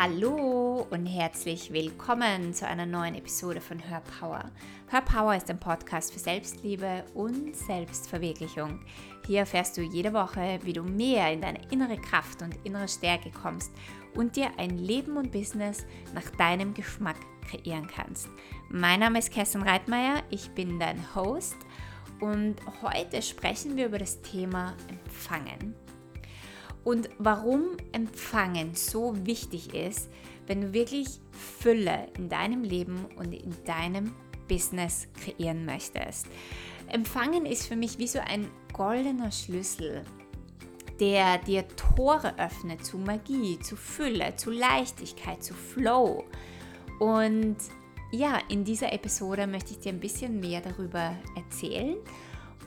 [0.00, 4.44] Hallo und herzlich willkommen zu einer neuen Episode von Hör Power.
[4.86, 8.78] Hör Power ist ein Podcast für Selbstliebe und Selbstverwirklichung.
[9.26, 13.32] Hier erfährst du jede Woche, wie du mehr in deine innere Kraft und innere Stärke
[13.32, 13.72] kommst
[14.14, 15.84] und dir ein Leben und Business
[16.14, 17.18] nach deinem Geschmack
[17.50, 18.28] kreieren kannst.
[18.68, 21.56] Mein Name ist Kerstin Reitmeier, ich bin dein Host
[22.20, 25.74] und heute sprechen wir über das Thema Empfangen
[26.88, 30.08] und warum Empfangen so wichtig ist,
[30.46, 34.14] wenn du wirklich Fülle in deinem Leben und in deinem
[34.48, 36.28] Business kreieren möchtest.
[36.86, 40.02] Empfangen ist für mich wie so ein goldener Schlüssel,
[40.98, 46.24] der dir Tore öffnet zu Magie, zu Fülle, zu Leichtigkeit, zu Flow.
[47.00, 47.58] Und
[48.12, 51.98] ja, in dieser Episode möchte ich dir ein bisschen mehr darüber erzählen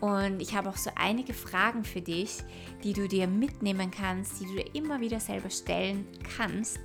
[0.01, 2.39] und ich habe auch so einige Fragen für dich,
[2.83, 6.79] die du dir mitnehmen kannst, die du dir immer wieder selber stellen kannst,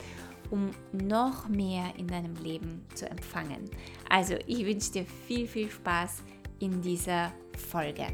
[0.50, 3.70] um noch mehr in deinem Leben zu empfangen.
[4.10, 6.22] Also ich wünsche dir viel, viel Spaß
[6.58, 7.32] in dieser
[7.70, 8.06] Folge.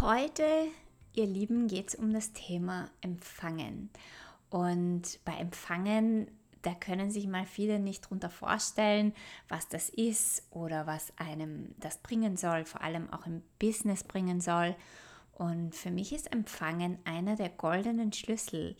[0.00, 0.42] Heute,
[1.14, 3.90] ihr Lieben, geht es um das Thema Empfangen.
[4.50, 6.28] Und bei Empfangen
[6.64, 9.12] da können sich mal viele nicht drunter vorstellen,
[9.48, 14.40] was das ist oder was einem das bringen soll, vor allem auch im Business bringen
[14.40, 14.74] soll.
[15.32, 18.76] Und für mich ist Empfangen einer der goldenen Schlüssel,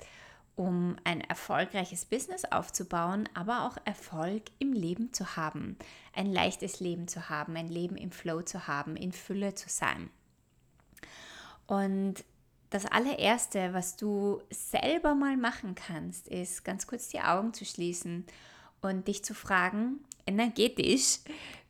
[0.56, 5.76] um ein erfolgreiches Business aufzubauen, aber auch Erfolg im Leben zu haben,
[6.14, 10.10] ein leichtes Leben zu haben, ein Leben im Flow zu haben, in Fülle zu sein.
[11.66, 12.24] Und
[12.74, 18.26] das allererste, was du selber mal machen kannst, ist ganz kurz die Augen zu schließen
[18.80, 21.20] und dich zu fragen, energetisch,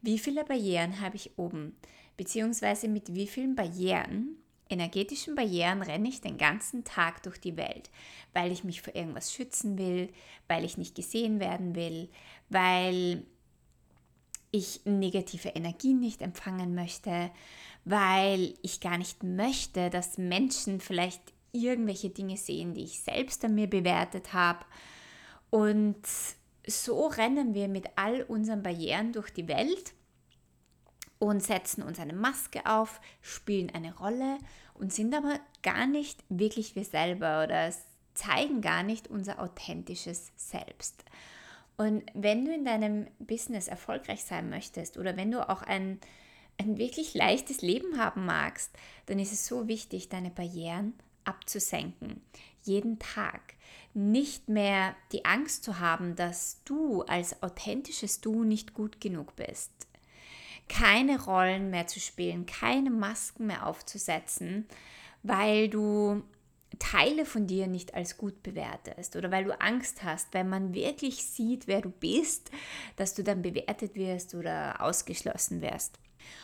[0.01, 1.77] wie viele Barrieren habe ich oben?
[2.17, 4.37] Beziehungsweise mit wie vielen Barrieren,
[4.71, 7.91] energetischen Barrieren, renne ich den ganzen Tag durch die Welt,
[8.33, 10.09] weil ich mich vor irgendwas schützen will,
[10.49, 12.09] weil ich nicht gesehen werden will,
[12.49, 13.27] weil
[14.53, 17.31] ich negative Energien nicht empfangen möchte,
[17.85, 21.21] weil ich gar nicht möchte, dass Menschen vielleicht
[21.53, 24.65] irgendwelche Dinge sehen, die ich selbst an mir bewertet habe.
[25.51, 26.03] Und
[26.67, 29.93] so rennen wir mit all unseren Barrieren durch die Welt
[31.19, 34.39] und setzen uns eine Maske auf, spielen eine Rolle
[34.75, 37.73] und sind aber gar nicht wirklich wir selber oder
[38.15, 41.05] zeigen gar nicht unser authentisches Selbst.
[41.77, 46.01] Und wenn du in deinem Business erfolgreich sein möchtest oder wenn du auch ein
[46.59, 48.71] ein wirklich leichtes Leben haben magst,
[49.07, 50.95] dann ist es so wichtig, deine Barrieren
[51.25, 52.23] abzusenken.
[52.63, 53.55] Jeden Tag.
[53.93, 59.73] Nicht mehr die Angst zu haben, dass du als authentisches Du nicht gut genug bist.
[60.69, 64.67] Keine Rollen mehr zu spielen, keine Masken mehr aufzusetzen,
[65.23, 66.23] weil du
[66.79, 71.25] Teile von dir nicht als gut bewertest oder weil du Angst hast, wenn man wirklich
[71.25, 72.51] sieht, wer du bist,
[72.97, 75.99] dass du dann bewertet wirst oder ausgeschlossen wirst.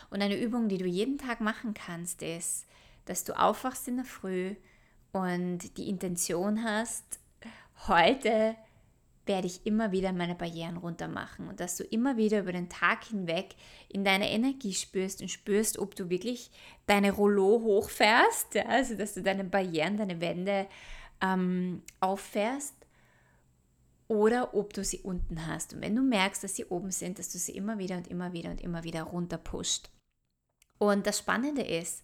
[0.09, 2.65] Und eine Übung, die du jeden Tag machen kannst, ist,
[3.05, 4.55] dass du aufwachst in der Früh
[5.11, 7.19] und die Intention hast,
[7.87, 8.55] heute
[9.25, 12.69] werde ich immer wieder meine Barrieren runter machen und dass du immer wieder über den
[12.69, 13.55] Tag hinweg
[13.87, 16.49] in deine Energie spürst und spürst, ob du wirklich
[16.87, 20.67] deine Rollo hochfährst, ja, also dass du deine Barrieren, deine Wände
[21.21, 22.80] ähm, auffährst
[24.11, 25.73] oder ob du sie unten hast.
[25.73, 28.33] Und wenn du merkst, dass sie oben sind, dass du sie immer wieder und immer
[28.33, 29.89] wieder und immer wieder runterpusht.
[30.77, 32.03] Und das Spannende ist,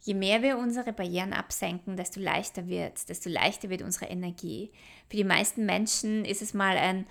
[0.00, 4.72] je mehr wir unsere Barrieren absenken, desto leichter wird desto leichter wird unsere Energie.
[5.08, 7.06] Für die meisten Menschen ist es mal ein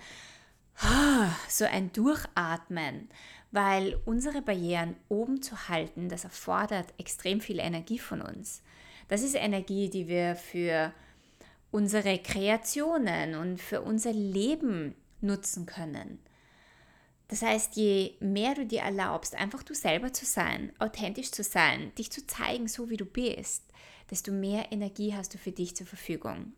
[1.48, 3.08] so ein Durchatmen,
[3.50, 8.62] weil unsere Barrieren oben zu halten, das erfordert extrem viel Energie von uns.
[9.08, 10.94] Das ist Energie, die wir für
[11.72, 16.20] unsere Kreationen und für unser Leben nutzen können.
[17.28, 21.92] Das heißt, je mehr du dir erlaubst, einfach du selber zu sein, authentisch zu sein,
[21.96, 23.64] dich zu zeigen, so wie du bist,
[24.10, 26.52] desto mehr Energie hast du für dich zur Verfügung.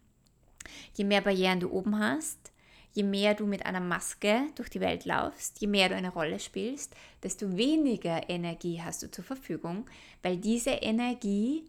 [0.95, 2.51] Je mehr Barrieren du oben hast,
[2.93, 6.41] je mehr du mit einer Maske durch die Welt laufst, je mehr du eine Rolle
[6.41, 9.87] spielst, desto weniger Energie hast du zur Verfügung,
[10.23, 11.69] weil diese Energie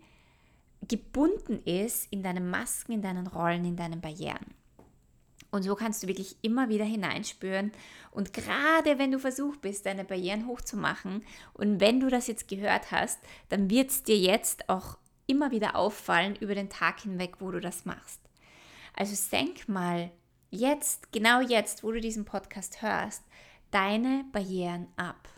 [0.88, 4.54] gebunden ist in deinen Masken, in deinen Rollen, in deinen Barrieren.
[5.52, 7.72] Und so kannst du wirklich immer wieder hineinspüren.
[8.12, 11.24] Und gerade wenn du versucht bist, deine Barrieren hochzumachen
[11.54, 14.98] und wenn du das jetzt gehört hast, dann wird es dir jetzt auch
[15.28, 18.20] immer wieder auffallen über den Tag hinweg, wo du das machst.
[18.94, 20.12] Also senk mal
[20.52, 23.24] jetzt, genau jetzt, wo du diesen Podcast hörst,
[23.72, 25.30] deine Barrieren ab.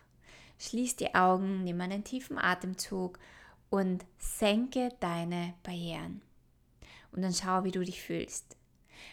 [0.60, 3.20] Schließ die Augen, nimm einen tiefen Atemzug
[3.70, 6.22] und senke deine Barrieren.
[7.12, 8.56] und dann schau, wie du dich fühlst.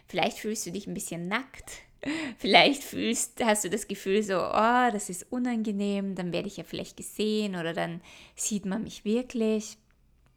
[0.07, 1.83] Vielleicht fühlst du dich ein bisschen nackt.
[2.39, 6.65] Vielleicht fühlst, hast du das Gefühl so, oh, das ist unangenehm, dann werde ich ja
[6.65, 8.03] vielleicht gesehen oder dann
[8.37, 9.79] sieht man mich wirklich.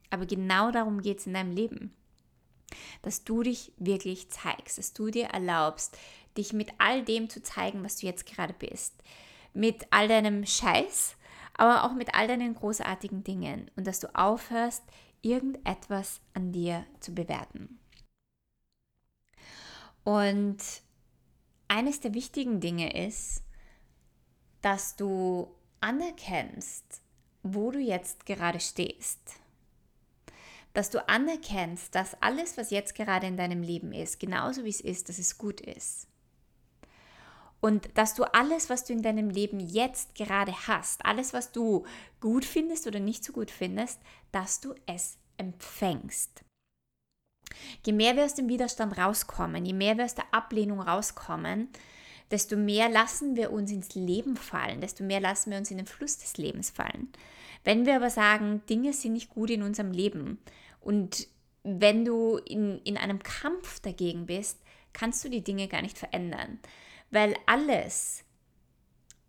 [0.10, 1.94] Aber genau darum geht es in deinem Leben.
[3.02, 5.98] Dass du dich wirklich zeigst, dass du dir erlaubst,
[6.38, 8.94] dich mit all dem zu zeigen, was du jetzt gerade bist.
[9.54, 11.18] Mit all deinem Scheiß,
[11.58, 13.70] aber auch mit all deinen großartigen Dingen.
[13.76, 14.84] Und dass du aufhörst,
[15.22, 17.80] irgendetwas an dir zu bewerten.
[20.04, 20.58] Und
[21.68, 23.44] eines der wichtigen Dinge ist,
[24.62, 27.02] dass du anerkennst,
[27.44, 29.20] wo du jetzt gerade stehst.
[30.74, 34.82] Dass du anerkennst, dass alles, was jetzt gerade in deinem Leben ist, genauso wie es
[34.82, 36.08] ist, dass es gut ist.
[37.60, 41.86] Und dass du alles, was du in deinem Leben jetzt gerade hast, alles, was du
[42.22, 44.00] gut findest oder nicht so gut findest,
[44.32, 46.44] dass du es empfängst.
[47.86, 51.70] Je mehr wir aus dem Widerstand rauskommen, je mehr wir aus der Ablehnung rauskommen,
[52.30, 55.88] desto mehr lassen wir uns ins Leben fallen, desto mehr lassen wir uns in den
[55.88, 57.12] Fluss des Lebens fallen.
[57.64, 60.40] Wenn wir aber sagen, Dinge sind nicht gut in unserem Leben
[60.82, 61.28] und
[61.64, 64.60] wenn du in, in einem Kampf dagegen bist,
[64.94, 66.60] kannst du die Dinge gar nicht verändern.
[67.12, 68.24] Weil alles,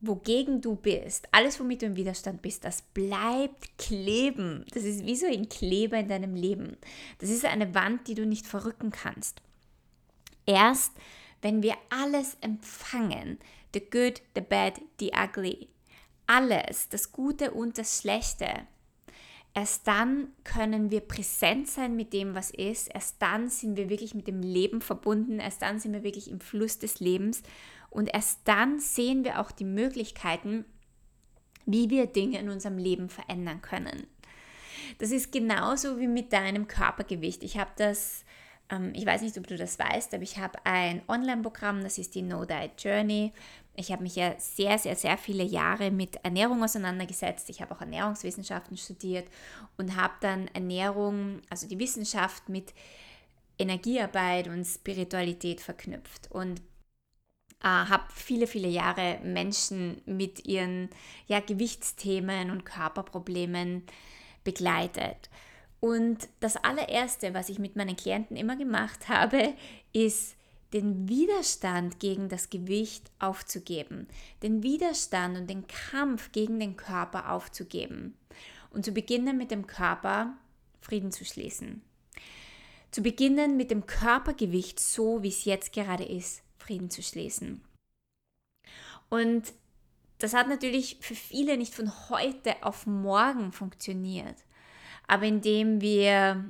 [0.01, 4.65] wogegen du bist, alles, womit du im Widerstand bist, das bleibt kleben.
[4.73, 6.77] Das ist wie so ein Kleber in deinem Leben.
[7.19, 9.43] Das ist eine Wand, die du nicht verrücken kannst.
[10.47, 10.93] Erst
[11.41, 13.39] wenn wir alles empfangen,
[13.73, 15.69] the good, the bad, the ugly,
[16.27, 18.67] alles, das Gute und das Schlechte,
[19.59, 24.15] erst dann können wir präsent sein mit dem, was ist, erst dann sind wir wirklich
[24.15, 27.43] mit dem Leben verbunden, erst dann sind wir wirklich im Fluss des Lebens
[27.91, 30.65] und erst dann sehen wir auch die Möglichkeiten,
[31.67, 34.07] wie wir Dinge in unserem Leben verändern können.
[34.99, 37.43] Das ist genauso wie mit deinem Körpergewicht.
[37.43, 38.25] Ich habe das,
[38.71, 42.15] ähm, ich weiß nicht, ob du das weißt, aber ich habe ein Online-Programm, das ist
[42.15, 43.33] die No Diet Journey.
[43.77, 47.49] Ich habe mich ja sehr, sehr, sehr viele Jahre mit Ernährung auseinandergesetzt.
[47.49, 49.29] Ich habe auch Ernährungswissenschaften studiert
[49.77, 52.75] und habe dann Ernährung, also die Wissenschaft mit
[53.59, 56.31] Energiearbeit und Spiritualität verknüpft.
[56.31, 56.61] Und
[57.63, 60.91] äh, habe viele, viele Jahre Menschen mit ihren
[61.27, 63.85] ja, Gewichtsthemen und Körperproblemen
[64.45, 65.29] begleitet.
[65.81, 69.55] Und das allererste, was ich mit meinen Klienten immer gemacht habe,
[69.93, 70.37] ist
[70.73, 74.07] den Widerstand gegen das Gewicht aufzugeben,
[74.43, 78.15] den Widerstand und den Kampf gegen den Körper aufzugeben
[78.71, 80.35] und zu beginnen mit dem Körper
[80.81, 81.83] Frieden zu schließen.
[82.91, 87.63] Zu beginnen mit dem Körpergewicht so, wie es jetzt gerade ist, Frieden zu schließen.
[89.11, 89.53] Und
[90.19, 94.37] das hat natürlich für viele nicht von heute auf morgen funktioniert.
[95.09, 96.45] Aber indem wir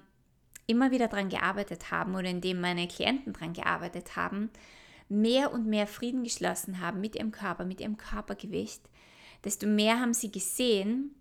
[0.66, 4.50] immer wieder daran gearbeitet haben oder indem meine Klienten daran gearbeitet haben,
[5.08, 8.82] mehr und mehr Frieden geschlossen haben mit ihrem Körper, mit ihrem Körpergewicht,
[9.44, 11.14] desto mehr haben sie gesehen,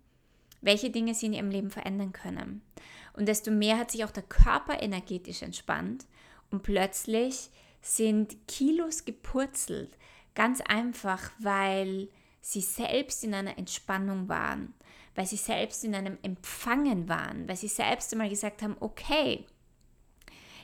[0.60, 2.60] welche Dinge sie in ihrem Leben verändern können.
[3.14, 6.06] Und desto mehr hat sich auch der Körper energetisch entspannt
[6.50, 7.50] und plötzlich
[7.80, 9.96] sind Kilos gepurzelt.
[10.34, 12.08] Ganz einfach, weil
[12.40, 14.74] sie selbst in einer Entspannung waren,
[15.18, 19.44] weil sie selbst in einem Empfangen waren, weil sie selbst einmal gesagt haben, okay,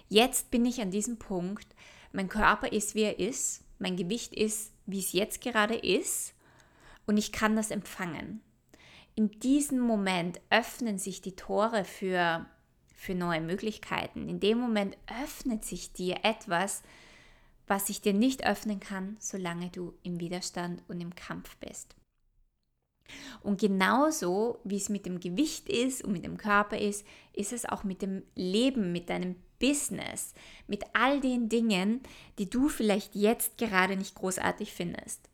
[0.08, 1.66] jetzt bin ich an diesem Punkt,
[2.12, 6.34] mein Körper ist, wie er ist, mein Gewicht ist, wie es jetzt gerade ist
[7.04, 8.42] und ich kann das empfangen.
[9.16, 12.46] In diesem Moment öffnen sich die Tore für,
[12.94, 14.28] für neue Möglichkeiten.
[14.28, 16.84] In dem Moment öffnet sich dir etwas,
[17.66, 21.96] was sich dir nicht öffnen kann, solange du im Widerstand und im Kampf bist.
[23.42, 27.66] Und genauso wie es mit dem Gewicht ist und mit dem Körper ist, ist es
[27.66, 30.34] auch mit dem Leben, mit deinem Business,
[30.66, 32.00] mit all den Dingen,
[32.38, 35.28] die du vielleicht jetzt gerade nicht großartig findest.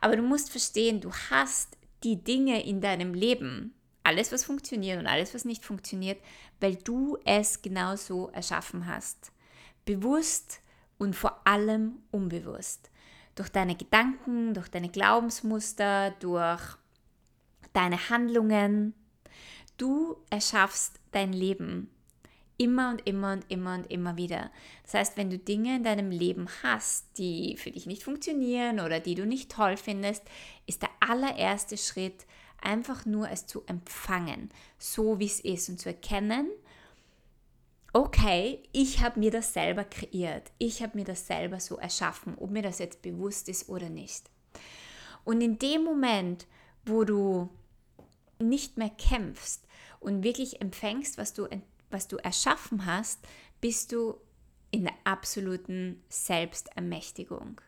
[0.00, 5.06] Aber du musst verstehen, du hast die Dinge in deinem Leben, alles was funktioniert und
[5.06, 6.20] alles was nicht funktioniert,
[6.60, 9.32] weil du es genauso erschaffen hast.
[9.86, 10.60] Bewusst
[10.98, 12.90] und vor allem unbewusst.
[13.34, 16.76] Durch deine Gedanken, durch deine Glaubensmuster, durch
[17.74, 18.94] deine Handlungen.
[19.76, 21.90] Du erschaffst dein Leben
[22.56, 24.50] immer und immer und immer und immer wieder.
[24.84, 29.00] Das heißt, wenn du Dinge in deinem Leben hast, die für dich nicht funktionieren oder
[29.00, 30.22] die du nicht toll findest,
[30.66, 32.26] ist der allererste Schritt
[32.62, 36.48] einfach nur es zu empfangen, so wie es ist und zu erkennen,
[37.92, 42.50] okay, ich habe mir das selber kreiert, ich habe mir das selber so erschaffen, ob
[42.50, 44.30] mir das jetzt bewusst ist oder nicht.
[45.24, 46.46] Und in dem Moment,
[46.84, 47.48] wo du
[48.38, 49.66] nicht mehr kämpfst
[50.00, 51.48] und wirklich empfängst, was du,
[51.90, 53.20] was du erschaffen hast,
[53.60, 54.18] bist du
[54.70, 57.60] in der absoluten Selbstermächtigung.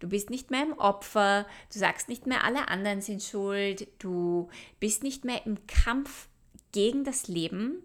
[0.00, 4.48] Du bist nicht mehr im Opfer, du sagst nicht mehr, alle anderen sind schuld, du
[4.80, 6.28] bist nicht mehr im Kampf
[6.72, 7.82] gegen das Leben,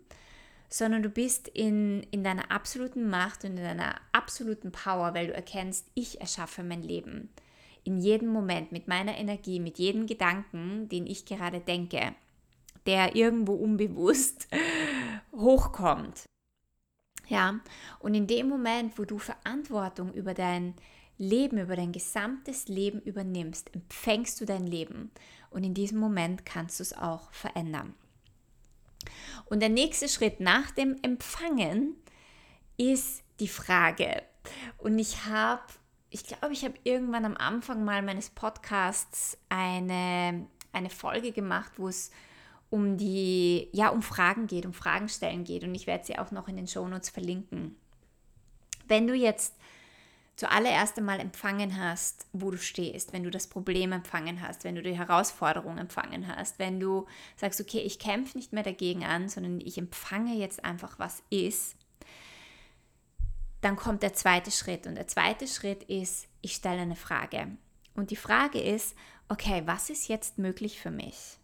[0.69, 5.33] sondern du bist in, in deiner absoluten Macht und in deiner absoluten Power, weil du
[5.33, 7.29] erkennst, ich erschaffe mein Leben.
[7.83, 12.15] In jedem Moment, mit meiner Energie, mit jedem Gedanken, den ich gerade denke,
[12.85, 14.47] der irgendwo unbewusst
[15.31, 16.25] hochkommt.
[17.27, 17.59] Ja,
[17.99, 20.75] und in dem Moment, wo du Verantwortung über dein
[21.17, 25.11] Leben, über dein gesamtes Leben übernimmst, empfängst du dein Leben.
[25.49, 27.93] Und in diesem Moment kannst du es auch verändern.
[29.45, 31.95] Und der nächste Schritt nach dem Empfangen
[32.77, 34.23] ist die Frage.
[34.77, 35.63] Und ich habe,
[36.13, 41.87] ich glaube, ich habe irgendwann am Anfang mal meines Podcasts eine, eine Folge gemacht, wo
[41.87, 42.11] es
[42.69, 45.63] um die, ja, um Fragen geht, um Fragen stellen geht.
[45.63, 47.75] Und ich werde sie auch noch in den Shownotes verlinken.
[48.87, 49.55] Wenn du jetzt
[50.35, 54.83] zuallererst einmal empfangen hast, wo du stehst, wenn du das Problem empfangen hast, wenn du
[54.83, 59.59] die Herausforderung empfangen hast, wenn du sagst, okay, ich kämpfe nicht mehr dagegen an, sondern
[59.61, 61.75] ich empfange jetzt einfach, was ist,
[63.63, 64.87] dann kommt der zweite Schritt.
[64.87, 67.57] Und der zweite Schritt ist, ich stelle eine Frage.
[67.95, 68.95] Und die Frage ist,
[69.29, 71.37] okay, was ist jetzt möglich für mich?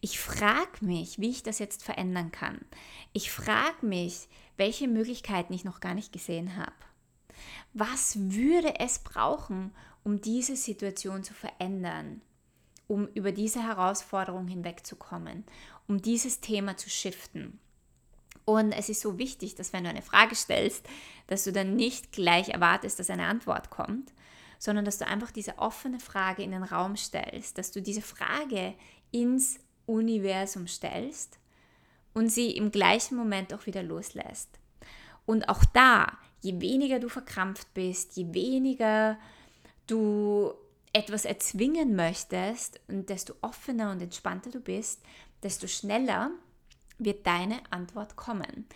[0.00, 2.64] Ich frage mich, wie ich das jetzt verändern kann.
[3.12, 6.72] Ich frage mich, welche Möglichkeiten ich noch gar nicht gesehen habe.
[7.74, 9.72] Was würde es brauchen,
[10.04, 12.22] um diese Situation zu verändern,
[12.86, 15.44] um über diese Herausforderung hinwegzukommen,
[15.86, 17.60] um dieses Thema zu shiften?
[18.48, 20.88] Und es ist so wichtig, dass wenn du eine Frage stellst,
[21.26, 24.14] dass du dann nicht gleich erwartest, dass eine Antwort kommt,
[24.58, 28.72] sondern dass du einfach diese offene Frage in den Raum stellst, dass du diese Frage
[29.10, 31.38] ins Universum stellst
[32.14, 34.48] und sie im gleichen Moment auch wieder loslässt.
[35.26, 39.18] Und auch da je weniger du verkrampft bist, je weniger
[39.86, 40.54] du
[40.94, 45.02] etwas erzwingen möchtest und desto offener und entspannter du bist,
[45.42, 46.30] desto schneller
[46.98, 48.66] wird deine Antwort kommen.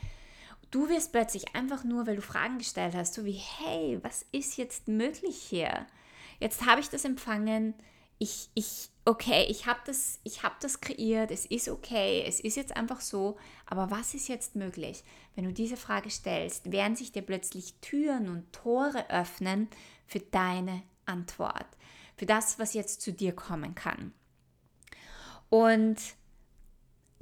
[0.71, 4.57] Du wirst plötzlich einfach nur, weil du Fragen gestellt hast, so wie, hey, was ist
[4.57, 5.87] jetzt möglich hier?
[6.41, 7.75] Jetzt habe ich das empfangen,
[8.19, 12.77] ich, ich, okay, ich habe das, hab das kreiert, es ist okay, es ist jetzt
[12.77, 13.37] einfach so,
[13.67, 15.03] aber was ist jetzt möglich?
[15.35, 19.69] Wenn du diese Frage stellst, werden sich dir plötzlich Türen und Tore öffnen
[20.07, 21.67] für deine Antwort,
[22.17, 24.15] für das, was jetzt zu dir kommen kann.
[25.49, 25.97] Und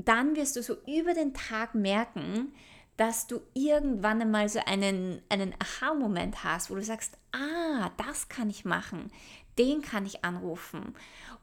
[0.09, 2.53] dann wirst du so über den Tag merken,
[2.97, 8.51] dass du irgendwann einmal so einen, einen Aha-Moment hast, wo du sagst, ah, das kann
[8.51, 9.11] ich machen,
[9.59, 10.95] den kann ich anrufen.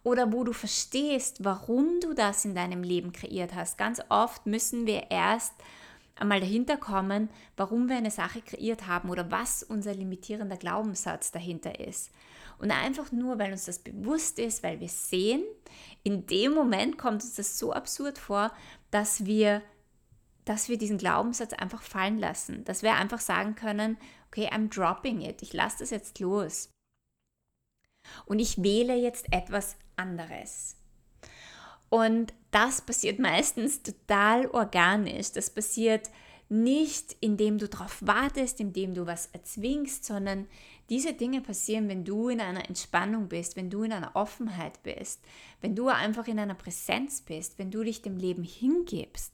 [0.03, 3.77] Oder wo du verstehst, warum du das in deinem Leben kreiert hast.
[3.77, 5.53] Ganz oft müssen wir erst
[6.15, 11.79] einmal dahinter kommen, warum wir eine Sache kreiert haben oder was unser limitierender Glaubenssatz dahinter
[11.79, 12.11] ist.
[12.59, 15.43] Und einfach nur, weil uns das bewusst ist, weil wir sehen,
[16.03, 18.51] in dem Moment kommt uns das so absurd vor,
[18.89, 19.61] dass wir,
[20.45, 22.63] dass wir diesen Glaubenssatz einfach fallen lassen.
[22.63, 23.97] Dass wir einfach sagen können,
[24.27, 26.69] okay, I'm dropping it, ich lasse das jetzt los.
[28.25, 30.77] Und ich wähle jetzt etwas anderes.
[31.89, 35.31] Und das passiert meistens total organisch.
[35.31, 36.09] Das passiert
[36.49, 40.47] nicht, indem du darauf wartest, indem du was erzwingst, sondern
[40.89, 45.21] diese Dinge passieren, wenn du in einer Entspannung bist, wenn du in einer Offenheit bist,
[45.59, 49.33] wenn du einfach in einer Präsenz bist, wenn du dich dem Leben hingibst.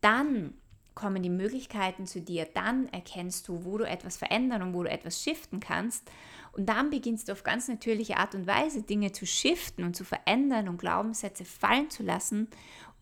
[0.00, 0.54] Dann
[0.94, 4.90] kommen die Möglichkeiten zu dir, dann erkennst du, wo du etwas verändern und wo du
[4.90, 6.10] etwas shiften kannst
[6.52, 10.04] und dann beginnst du auf ganz natürliche Art und Weise Dinge zu shiften und zu
[10.04, 12.48] verändern und Glaubenssätze fallen zu lassen,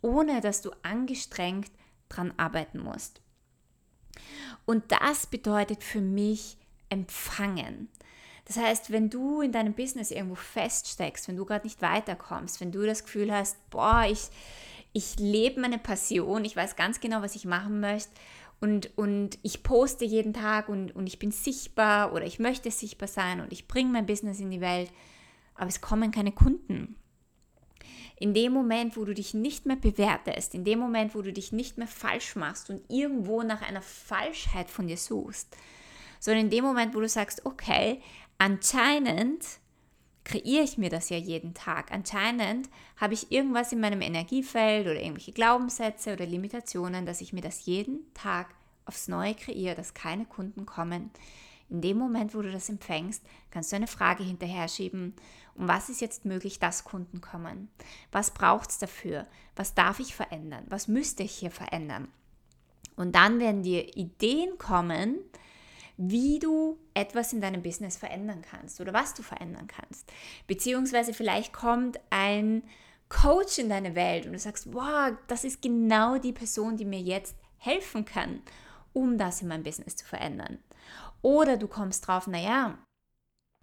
[0.00, 1.72] ohne dass du angestrengt
[2.08, 3.20] dran arbeiten musst.
[4.64, 6.56] Und das bedeutet für mich
[6.88, 7.88] empfangen.
[8.46, 12.72] Das heißt, wenn du in deinem Business irgendwo feststeckst, wenn du gerade nicht weiterkommst, wenn
[12.72, 14.30] du das Gefühl hast, boah, ich,
[14.94, 18.10] ich lebe meine Passion, ich weiß ganz genau, was ich machen möchte
[18.60, 23.08] und, und ich poste jeden Tag und, und ich bin sichtbar oder ich möchte sichtbar
[23.08, 24.90] sein und ich bringe mein Business in die Welt,
[25.54, 26.96] aber es kommen keine Kunden.
[28.20, 31.52] In dem Moment, wo du dich nicht mehr bewertest, in dem Moment, wo du dich
[31.52, 35.56] nicht mehr falsch machst und irgendwo nach einer Falschheit von dir suchst,
[36.18, 38.00] sondern in dem Moment, wo du sagst, okay,
[38.38, 39.44] anscheinend
[40.24, 41.90] kreiere ich mir das ja jeden Tag.
[41.90, 47.40] Anscheinend habe ich irgendwas in meinem Energiefeld oder irgendwelche Glaubenssätze oder Limitationen, dass ich mir
[47.40, 51.10] das jeden Tag aufs Neue kreiere, dass keine Kunden kommen.
[51.70, 55.14] In dem Moment, wo du das empfängst, kannst du eine Frage hinterher schieben.
[55.54, 57.68] Um was ist jetzt möglich, dass Kunden kommen?
[58.10, 59.26] Was braucht es dafür?
[59.56, 60.64] Was darf ich verändern?
[60.68, 62.08] Was müsste ich hier verändern?
[62.96, 65.18] Und dann werden dir Ideen kommen,
[65.96, 70.10] wie du etwas in deinem Business verändern kannst oder was du verändern kannst.
[70.46, 72.62] Beziehungsweise vielleicht kommt ein
[73.08, 77.00] Coach in deine Welt und du sagst, wow, das ist genau die Person, die mir
[77.00, 78.42] jetzt helfen kann,
[78.92, 80.58] um das in meinem Business zu verändern.
[81.22, 82.78] Oder du kommst drauf, naja,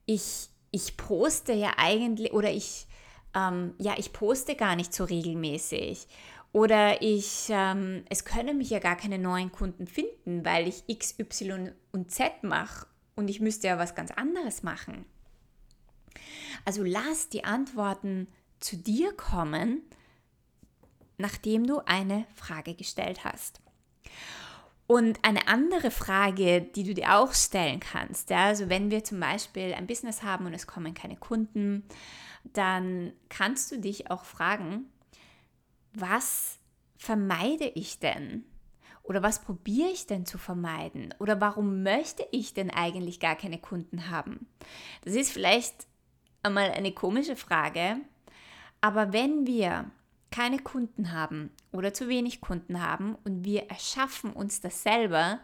[0.05, 2.87] ich, ich poste ja eigentlich oder ich,
[3.33, 6.07] ähm, ja, ich poste gar nicht so regelmäßig
[6.55, 11.19] oder ich, ähm, es können mich ja gar keine neuen Kunden finden, weil ich X,
[11.19, 15.05] Y und Z mache und ich müsste ja was ganz anderes machen.
[16.63, 18.27] Also lass die Antworten
[18.59, 19.81] zu dir kommen,
[21.17, 23.61] nachdem du eine Frage gestellt hast.
[24.87, 29.19] Und eine andere Frage, die du dir auch stellen kannst, ja, also wenn wir zum
[29.19, 31.83] Beispiel ein Business haben und es kommen keine Kunden,
[32.53, 34.85] dann kannst du dich auch fragen,
[35.93, 36.59] was
[36.97, 38.45] vermeide ich denn?
[39.01, 41.13] Oder was probiere ich denn zu vermeiden?
[41.19, 44.47] Oder warum möchte ich denn eigentlich gar keine Kunden haben?
[45.03, 45.87] Das ist vielleicht
[46.43, 47.97] einmal eine komische Frage,
[48.81, 49.89] aber wenn wir
[50.35, 55.39] keine Kunden haben oder zu wenig Kunden haben und wir erschaffen uns das selber,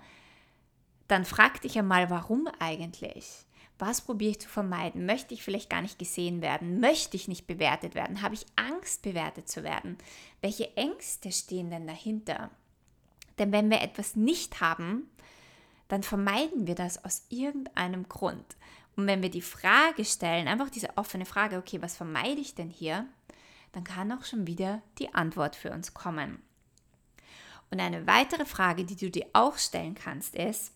[1.07, 3.45] dann frag dich einmal, warum eigentlich?
[3.79, 5.05] Was probiere ich zu vermeiden?
[5.05, 6.81] Möchte ich vielleicht gar nicht gesehen werden?
[6.81, 8.21] Möchte ich nicht bewertet werden?
[8.21, 9.97] Habe ich Angst, bewertet zu werden?
[10.41, 12.51] Welche Ängste stehen denn dahinter?
[13.39, 15.09] Denn wenn wir etwas nicht haben,
[15.87, 18.57] dann vermeiden wir das aus irgendeinem Grund.
[18.97, 22.69] Und wenn wir die Frage stellen, einfach diese offene Frage, okay, was vermeide ich denn
[22.69, 23.07] hier?
[23.71, 26.41] Dann kann auch schon wieder die Antwort für uns kommen.
[27.69, 30.73] Und eine weitere Frage, die du dir auch stellen kannst, ist,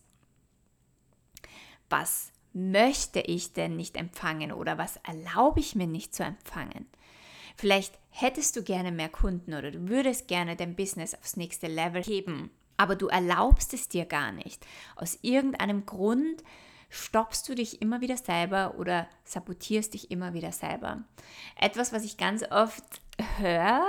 [1.90, 6.86] was möchte ich denn nicht empfangen oder was erlaube ich mir nicht zu empfangen?
[7.56, 12.02] Vielleicht hättest du gerne mehr Kunden oder du würdest gerne dein Business aufs nächste Level
[12.02, 14.66] heben, aber du erlaubst es dir gar nicht.
[14.96, 16.42] Aus irgendeinem Grund
[16.88, 21.02] stoppst du dich immer wieder selber oder sabotierst dich immer wieder selber.
[21.56, 22.84] Etwas, was ich ganz oft
[23.38, 23.82] höre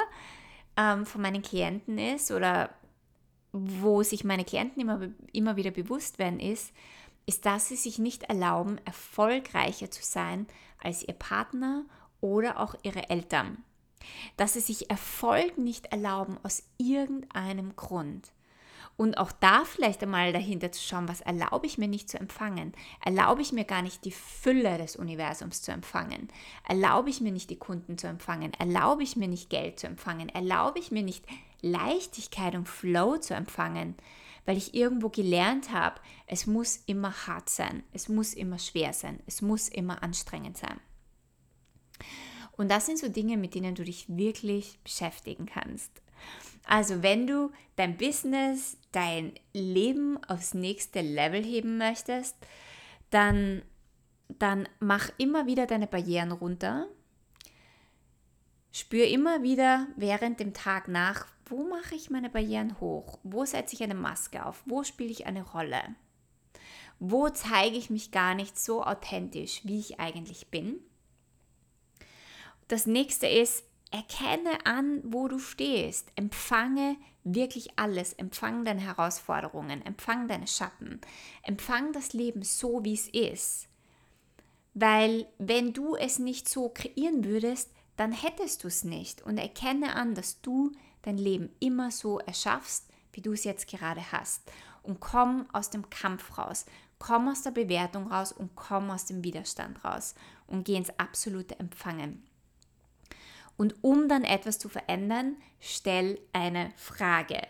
[0.75, 2.69] ähm, von meinen Klienten ist oder
[3.51, 5.01] wo sich meine Klienten immer,
[5.33, 6.73] immer wieder bewusst werden, ist,
[7.25, 10.47] ist, dass sie sich nicht erlauben, erfolgreicher zu sein
[10.81, 11.85] als ihr Partner
[12.21, 13.63] oder auch ihre Eltern.
[14.37, 18.31] Dass sie sich Erfolg nicht erlauben aus irgendeinem Grund.
[18.97, 22.73] Und auch da vielleicht einmal dahinter zu schauen, was erlaube ich mir nicht zu empfangen?
[23.05, 26.29] Erlaube ich mir gar nicht die Fülle des Universums zu empfangen?
[26.67, 28.53] Erlaube ich mir nicht die Kunden zu empfangen?
[28.55, 30.29] Erlaube ich mir nicht Geld zu empfangen?
[30.29, 31.25] Erlaube ich mir nicht
[31.61, 33.95] Leichtigkeit und Flow zu empfangen?
[34.47, 39.19] weil ich irgendwo gelernt habe, es muss immer hart sein, es muss immer schwer sein,
[39.27, 40.79] es muss immer anstrengend sein.
[42.53, 45.91] Und das sind so Dinge, mit denen du dich wirklich beschäftigen kannst.
[46.67, 52.35] Also wenn du dein Business, dein Leben aufs nächste Level heben möchtest,
[53.09, 53.61] dann,
[54.27, 56.87] dann mach immer wieder deine Barrieren runter.
[58.73, 63.17] Spür immer wieder während dem Tag nach, wo mache ich meine Barrieren hoch?
[63.23, 64.61] Wo setze ich eine Maske auf?
[64.65, 65.81] Wo spiele ich eine Rolle?
[66.99, 70.81] Wo zeige ich mich gar nicht so authentisch, wie ich eigentlich bin?
[72.67, 76.11] Das nächste ist, erkenne an, wo du stehst.
[76.15, 78.13] Empfange wirklich alles.
[78.13, 79.85] Empfange deine Herausforderungen.
[79.85, 81.01] Empfange deine Schatten.
[81.43, 83.67] Empfange das Leben so, wie es ist.
[84.73, 89.21] Weil wenn du es nicht so kreieren würdest, dann hättest du es nicht.
[89.23, 90.71] Und erkenne an, dass du
[91.01, 94.51] dein Leben immer so erschaffst, wie du es jetzt gerade hast.
[94.83, 96.65] Und komm aus dem Kampf raus,
[96.99, 101.59] komm aus der Bewertung raus und komm aus dem Widerstand raus und geh ins absolute
[101.59, 102.26] Empfangen.
[103.57, 107.41] Und um dann etwas zu verändern, stell eine Frage.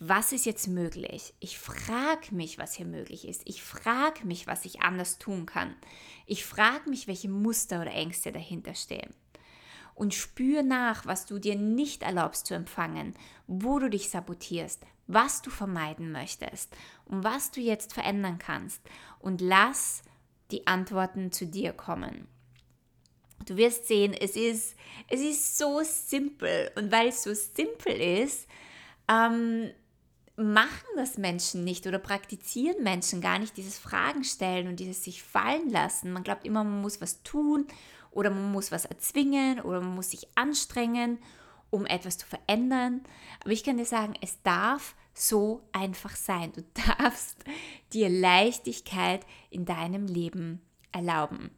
[0.00, 1.32] Was ist jetzt möglich?
[1.38, 3.42] Ich frage mich, was hier möglich ist.
[3.44, 5.76] Ich frage mich, was ich anders tun kann.
[6.26, 9.14] Ich frage mich, welche Muster oder Ängste dahinter stehen
[9.94, 13.14] und spür nach, was du dir nicht erlaubst zu empfangen,
[13.46, 18.80] wo du dich sabotierst, was du vermeiden möchtest und was du jetzt verändern kannst
[19.18, 20.02] und lass
[20.50, 22.26] die Antworten zu dir kommen.
[23.46, 24.76] Du wirst sehen, es ist,
[25.08, 28.46] es ist so simpel und weil es so simpel ist,
[29.08, 29.70] ähm,
[30.36, 35.22] machen das Menschen nicht oder praktizieren Menschen gar nicht dieses Fragen stellen und dieses sich
[35.22, 36.12] fallen lassen.
[36.12, 37.66] Man glaubt immer, man muss was tun
[38.10, 41.18] oder man muss was erzwingen oder man muss sich anstrengen,
[41.70, 43.02] um etwas zu verändern.
[43.40, 46.52] Aber ich kann dir sagen, es darf so einfach sein.
[46.52, 46.62] Du
[46.98, 47.38] darfst
[47.92, 51.50] dir Leichtigkeit in deinem Leben erlauben.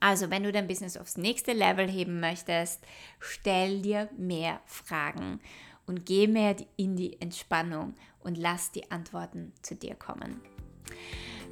[0.00, 2.80] Also, wenn du dein Business aufs nächste Level heben möchtest,
[3.18, 5.40] stell dir mehr Fragen
[5.86, 10.40] und geh mehr in die Entspannung und lass die Antworten zu dir kommen.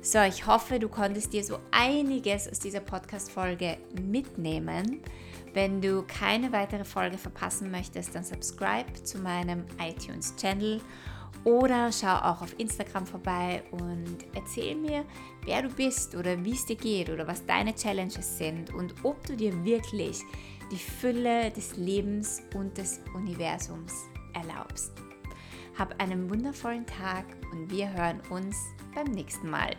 [0.03, 5.01] So, ich hoffe, du konntest dir so einiges aus dieser Podcast-Folge mitnehmen.
[5.55, 10.81] Wenn du keine weitere Folge verpassen möchtest, dann subscribe zu meinem iTunes-Channel
[11.43, 15.05] oder schau auch auf Instagram vorbei und erzähl mir,
[15.45, 19.27] wer du bist oder wie es dir geht oder was deine Challenges sind und ob
[19.27, 20.23] du dir wirklich
[20.71, 24.93] die Fülle des Lebens und des Universums erlaubst.
[25.79, 28.57] Hab einen wundervollen Tag und wir hören uns
[28.95, 29.71] beim nächsten Mal.